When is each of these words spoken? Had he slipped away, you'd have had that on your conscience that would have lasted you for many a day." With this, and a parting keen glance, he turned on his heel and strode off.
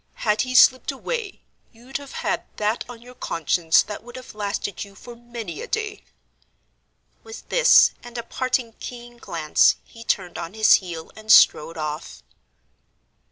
Had 0.25 0.41
he 0.41 0.55
slipped 0.55 0.91
away, 0.91 1.43
you'd 1.71 1.97
have 1.97 2.13
had 2.25 2.45
that 2.57 2.83
on 2.89 3.03
your 3.03 3.13
conscience 3.13 3.83
that 3.83 4.03
would 4.03 4.15
have 4.15 4.33
lasted 4.33 4.83
you 4.83 4.95
for 4.95 5.15
many 5.15 5.61
a 5.61 5.67
day." 5.67 6.03
With 7.21 7.47
this, 7.49 7.91
and 8.01 8.17
a 8.17 8.23
parting 8.23 8.73
keen 8.79 9.17
glance, 9.17 9.75
he 9.83 10.03
turned 10.03 10.39
on 10.39 10.55
his 10.55 10.73
heel 10.81 11.11
and 11.15 11.31
strode 11.31 11.77
off. 11.77 12.23